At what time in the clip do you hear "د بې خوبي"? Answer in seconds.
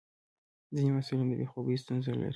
1.29-1.75